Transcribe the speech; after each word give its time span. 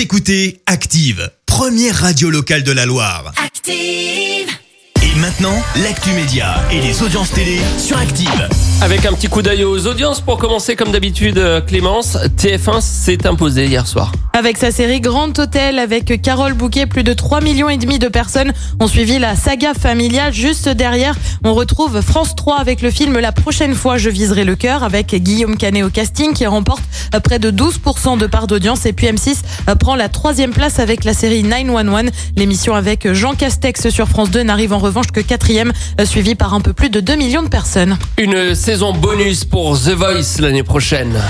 Vous 0.00 0.04
écoutez 0.04 0.62
Active, 0.64 1.30
première 1.44 1.94
radio 1.94 2.30
locale 2.30 2.62
de 2.62 2.72
la 2.72 2.86
Loire. 2.86 3.34
Active. 3.36 4.48
Et 5.02 5.18
maintenant, 5.20 5.62
l'actu 5.82 6.12
média 6.12 6.54
et 6.72 6.80
les 6.80 7.02
audiences 7.02 7.30
télé 7.32 7.58
sur 7.76 7.98
Active. 7.98 8.48
Avec 8.80 9.04
un 9.04 9.12
petit 9.12 9.28
coup 9.28 9.42
d'œil 9.42 9.62
aux 9.62 9.86
audiences 9.86 10.22
pour 10.22 10.38
commencer 10.38 10.74
comme 10.74 10.90
d'habitude 10.90 11.36
euh, 11.36 11.60
Clémence, 11.60 12.16
TF1 12.38 12.80
s'est 12.80 13.26
imposé 13.26 13.66
hier 13.66 13.86
soir. 13.86 14.10
Avec 14.32 14.58
sa 14.58 14.70
série 14.70 15.00
Grand 15.00 15.36
Hôtel 15.38 15.80
avec 15.80 16.22
Carole 16.22 16.54
Bouquet, 16.54 16.86
plus 16.86 17.02
de 17.02 17.12
3 17.12 17.40
millions 17.40 17.68
et 17.68 17.76
demi 17.78 17.98
de 17.98 18.06
personnes 18.06 18.52
ont 18.78 18.86
suivi 18.86 19.18
la 19.18 19.34
saga 19.34 19.74
familiale. 19.74 20.32
Juste 20.32 20.68
derrière, 20.68 21.16
on 21.44 21.52
retrouve 21.52 22.00
France 22.00 22.36
3 22.36 22.58
avec 22.58 22.80
le 22.80 22.92
film 22.92 23.18
La 23.18 23.32
prochaine 23.32 23.74
fois 23.74 23.98
je 23.98 24.08
viserai 24.08 24.44
le 24.44 24.54
cœur 24.54 24.84
avec 24.84 25.14
Guillaume 25.14 25.56
Canet 25.56 25.82
au 25.82 25.90
casting 25.90 26.32
qui 26.32 26.46
remporte 26.46 26.82
près 27.24 27.40
de 27.40 27.50
12% 27.50 28.18
de 28.18 28.26
part 28.26 28.46
d'audience 28.46 28.86
et 28.86 28.92
puis 28.92 29.08
M6 29.08 29.38
euh, 29.68 29.74
prend 29.74 29.96
la 29.96 30.08
troisième 30.08 30.52
place 30.52 30.78
avec 30.78 31.04
la 31.04 31.12
série 31.12 31.42
911. 31.42 32.10
L'émission 32.36 32.74
avec 32.76 33.12
Jean 33.12 33.34
Castex 33.34 33.90
sur 33.90 34.08
France 34.08 34.30
2 34.30 34.44
n'arrive 34.44 34.72
en 34.72 34.78
revanche 34.78 35.08
que 35.08 35.20
quatrième, 35.20 35.72
euh, 36.00 36.06
suivi 36.06 36.36
par 36.36 36.54
un 36.54 36.60
peu 36.60 36.72
plus 36.72 36.88
de 36.88 37.00
2 37.00 37.16
millions 37.16 37.42
de 37.42 37.48
personnes. 37.48 37.98
Une 38.16 38.54
saison 38.54 38.92
bonus 38.92 39.44
pour 39.44 39.76
The 39.76 39.90
Voice 39.90 40.40
l'année 40.40 40.62
prochaine. 40.62 41.20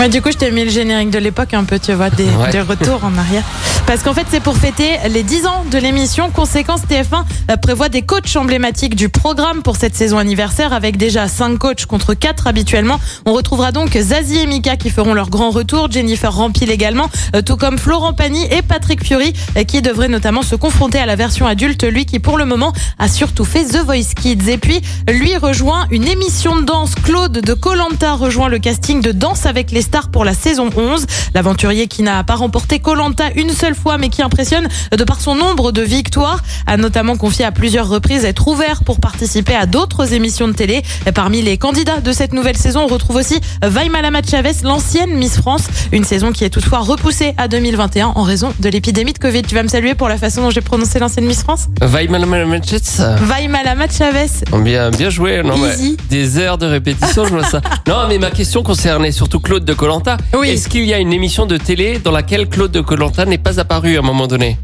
Ouais, 0.00 0.08
du 0.08 0.22
coup, 0.22 0.30
je 0.32 0.38
t'ai 0.38 0.50
mis 0.50 0.64
le 0.64 0.70
générique 0.70 1.10
de 1.10 1.18
l'époque 1.18 1.52
un 1.52 1.64
peu, 1.64 1.78
tu 1.78 1.92
vois, 1.92 2.08
des, 2.08 2.24
Ouais. 2.24 2.50
des 2.50 2.62
retours 2.62 3.04
en 3.04 3.18
arrière. 3.18 3.42
Parce 3.90 4.04
qu'en 4.04 4.14
fait, 4.14 4.26
c'est 4.30 4.38
pour 4.38 4.56
fêter 4.56 4.98
les 5.08 5.24
10 5.24 5.46
ans 5.46 5.64
de 5.68 5.76
l'émission. 5.76 6.30
Conséquence, 6.30 6.82
TF1 6.88 7.24
euh, 7.50 7.56
prévoit 7.56 7.88
des 7.88 8.02
coachs 8.02 8.36
emblématiques 8.36 8.94
du 8.94 9.08
programme 9.08 9.62
pour 9.62 9.74
cette 9.74 9.96
saison 9.96 10.18
anniversaire 10.18 10.72
avec 10.72 10.96
déjà 10.96 11.26
5 11.26 11.58
coachs 11.58 11.86
contre 11.86 12.14
4 12.14 12.46
habituellement. 12.46 13.00
On 13.26 13.32
retrouvera 13.32 13.72
donc 13.72 13.98
Zazie 13.98 14.38
et 14.38 14.46
Mika 14.46 14.76
qui 14.76 14.90
feront 14.90 15.12
leur 15.12 15.28
grand 15.28 15.50
retour, 15.50 15.90
Jennifer 15.90 16.32
Rampil 16.32 16.70
également, 16.70 17.10
euh, 17.34 17.42
tout 17.42 17.56
comme 17.56 17.78
Florent 17.78 18.12
Pagny 18.12 18.44
et 18.52 18.62
Patrick 18.62 19.02
Fiori 19.02 19.32
euh, 19.56 19.64
qui 19.64 19.82
devraient 19.82 20.06
notamment 20.06 20.42
se 20.42 20.54
confronter 20.54 21.00
à 21.00 21.06
la 21.06 21.16
version 21.16 21.48
adulte, 21.48 21.82
lui 21.82 22.06
qui 22.06 22.20
pour 22.20 22.38
le 22.38 22.44
moment 22.44 22.72
a 23.00 23.08
surtout 23.08 23.44
fait 23.44 23.64
The 23.64 23.84
Voice 23.84 24.14
Kids. 24.14 24.48
Et 24.48 24.58
puis, 24.58 24.80
lui 25.08 25.36
rejoint 25.36 25.88
une 25.90 26.06
émission 26.06 26.60
de 26.60 26.64
danse. 26.64 26.94
Claude 26.94 27.32
de 27.32 27.54
Colanta 27.54 28.14
rejoint 28.14 28.48
le 28.48 28.60
casting 28.60 29.02
de 29.02 29.10
Danse 29.10 29.46
avec 29.46 29.72
les 29.72 29.82
stars 29.82 30.12
pour 30.12 30.24
la 30.24 30.34
saison 30.34 30.70
11. 30.76 31.06
L'aventurier 31.34 31.88
qui 31.88 32.04
n'a 32.04 32.22
pas 32.22 32.36
remporté 32.36 32.78
Colanta 32.78 33.32
une 33.34 33.50
seule 33.50 33.74
fois, 33.74 33.79
mais 33.98 34.08
qui 34.08 34.22
impressionne 34.22 34.68
de 34.96 35.04
par 35.04 35.20
son 35.20 35.34
nombre 35.34 35.72
de 35.72 35.82
victoires, 35.82 36.40
a 36.66 36.76
notamment 36.76 37.16
confié 37.16 37.44
à 37.44 37.52
plusieurs 37.52 37.88
reprises 37.88 38.24
être 38.24 38.46
ouvert 38.48 38.82
pour 38.84 39.00
participer 39.00 39.54
à 39.54 39.66
d'autres 39.66 40.12
émissions 40.12 40.48
de 40.48 40.52
télé. 40.52 40.82
Parmi 41.14 41.42
les 41.42 41.58
candidats 41.58 42.00
de 42.00 42.12
cette 42.12 42.32
nouvelle 42.32 42.56
saison, 42.56 42.82
on 42.84 42.86
retrouve 42.86 43.16
aussi 43.16 43.40
Vaima 43.62 44.02
Lamat 44.02 44.22
Chavez, 44.30 44.52
l'ancienne 44.62 45.14
Miss 45.14 45.36
France. 45.38 45.62
Une 45.92 46.04
saison 46.04 46.32
qui 46.32 46.44
est 46.44 46.50
toutefois 46.50 46.78
repoussée 46.80 47.34
à 47.36 47.48
2021 47.48 48.12
en 48.14 48.22
raison 48.22 48.52
de 48.60 48.68
l'épidémie 48.68 49.12
de 49.12 49.18
Covid. 49.18 49.42
Tu 49.42 49.54
vas 49.54 49.62
me 49.62 49.68
saluer 49.68 49.94
pour 49.94 50.08
la 50.08 50.16
façon 50.18 50.42
dont 50.42 50.50
j'ai 50.50 50.60
prononcé 50.60 50.98
l'ancienne 50.98 51.24
Miss 51.26 51.42
France? 51.42 51.66
Vaimalamatchets 51.80 52.80
Vaima 53.22 53.62
Lamat 53.62 53.88
Chavez. 53.96 54.26
Bien, 54.62 54.90
bien 54.90 55.10
joué. 55.10 55.42
Non, 55.42 55.56
mais 55.56 55.70
Easy. 55.74 55.96
des 56.08 56.38
heures 56.38 56.58
de 56.58 56.66
répétition, 56.66 57.24
je 57.24 57.30
vois 57.30 57.44
ça. 57.44 57.60
Non, 57.86 58.06
mais 58.08 58.18
ma 58.18 58.30
question 58.30 58.62
concernait 58.62 59.10
surtout 59.10 59.40
Claude 59.40 59.64
de 59.64 59.72
Colanta. 59.74 60.16
Oui. 60.38 60.50
Est-ce 60.50 60.68
qu'il 60.68 60.84
y 60.84 60.94
a 60.94 60.98
une 60.98 61.12
émission 61.12 61.46
de 61.46 61.56
télé 61.56 61.98
dans 61.98 62.12
laquelle 62.12 62.48
Claude 62.48 62.70
de 62.70 62.80
Colanta 62.80 63.24
n'est 63.24 63.38
pas 63.38 63.58
à 63.72 64.00
un 64.00 64.02
moment 64.02 64.26
donné 64.26 64.58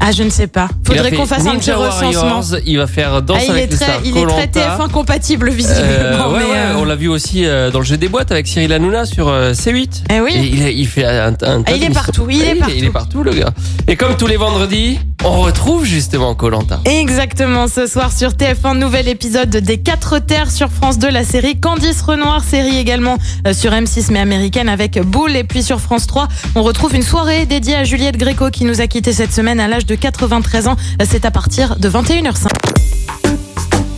Ah, 0.00 0.12
je 0.12 0.22
ne 0.22 0.30
sais 0.30 0.46
pas. 0.46 0.68
Faudrait 0.86 1.12
qu'on 1.12 1.26
fasse 1.26 1.46
un 1.46 1.56
petit 1.56 1.72
recensement. 1.72 2.38
Warriors, 2.40 2.60
il 2.66 2.78
va 2.78 2.86
faire 2.86 3.22
Danse 3.22 3.38
Ah, 3.40 3.44
il, 3.44 3.50
est 3.50 3.52
avec 3.58 3.70
les 3.70 3.76
très, 3.76 3.84
stars. 3.84 4.00
il 4.04 4.16
est 4.16 4.26
très 4.26 4.46
Koh-Lanta. 4.46 4.76
TF1 4.86 4.90
compatible 4.90 5.50
visiblement. 5.50 5.82
Euh, 5.88 6.32
ouais, 6.32 6.38
mais, 6.38 6.44
ouais, 6.44 6.56
euh, 6.56 6.76
on 6.78 6.84
l'a 6.84 6.96
vu 6.96 7.08
aussi 7.08 7.44
euh, 7.44 7.70
dans 7.70 7.80
le 7.80 7.84
jeu 7.84 7.96
des 7.96 8.08
boîtes 8.08 8.30
avec 8.30 8.46
Cyril 8.46 8.72
Hanouna 8.72 9.06
sur 9.06 9.28
euh, 9.28 9.52
C8. 9.52 10.04
Eh 10.10 10.20
oui. 10.20 10.32
Et 10.34 10.72
il, 10.72 10.86
fait 10.86 11.04
un, 11.04 11.32
un 11.42 11.62
Ah, 11.66 11.72
il 11.74 11.84
est 11.84 11.90
partout, 11.90 12.26
il 12.30 12.42
est 12.42 12.54
partout. 12.54 12.74
Il 12.76 12.84
est 12.84 12.90
partout, 12.90 13.22
le 13.22 13.32
gars. 13.32 13.50
Et 13.88 13.96
comme 13.96 14.16
tous 14.16 14.26
les 14.26 14.36
vendredis, 14.36 14.98
on 15.24 15.40
retrouve 15.40 15.84
justement 15.84 16.34
Colanta. 16.34 16.80
Exactement, 16.84 17.66
ce 17.66 17.86
soir 17.86 18.12
sur 18.12 18.30
TF1, 18.30 18.78
nouvel 18.78 19.08
épisode 19.08 19.50
des 19.50 19.78
4 19.78 20.20
terres 20.20 20.50
sur 20.50 20.70
France 20.70 20.98
2, 20.98 21.08
la 21.10 21.24
série 21.24 21.58
Candice 21.58 22.02
Renoir, 22.02 22.42
série 22.44 22.78
également 22.78 23.18
sur 23.52 23.72
M6 23.72 24.12
mais 24.12 24.20
américaine 24.20 24.68
avec 24.68 25.00
Boule. 25.00 25.34
Et 25.36 25.44
puis 25.44 25.62
sur 25.62 25.80
France 25.80 26.06
3, 26.06 26.28
on 26.54 26.62
retrouve 26.62 26.94
une 26.94 27.02
soirée 27.02 27.46
dédiée 27.46 27.74
à 27.76 27.84
Juliette 27.84 28.16
Gréco 28.16 28.50
qui 28.50 28.64
nous 28.64 28.80
a 28.80 28.86
quitté 28.86 29.12
cette 29.12 29.32
semaine 29.32 29.58
à 29.60 29.66
l'âge 29.68 29.86
de 29.86 29.94
93 29.98 30.68
ans. 30.68 30.76
C'est 31.08 31.24
à 31.24 31.30
partir 31.30 31.76
de 31.76 31.88
21h05. 31.88 32.48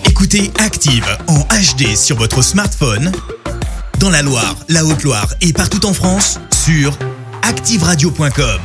Écoutez 0.09 0.51
Active 0.59 1.07
en 1.29 1.41
HD 1.41 1.97
sur 1.97 2.17
votre 2.17 2.43
smartphone, 2.43 3.11
dans 3.99 4.11
la 4.11 4.23
Loire, 4.23 4.57
la 4.69 4.85
Haute-Loire 4.85 5.35
et 5.41 5.53
partout 5.53 5.87
en 5.87 5.93
France, 5.93 6.39
sur 6.53 6.97
activeradio.com. 7.43 8.61